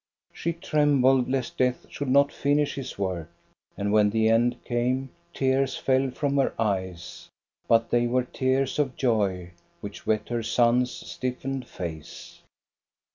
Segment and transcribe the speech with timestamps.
[0.33, 3.29] She trembled lest Death should not finish his work;
[3.77, 7.29] and when the end came, tears fell from her eyes,
[7.67, 12.41] but they were tears of joy which wet her son's stiffened face.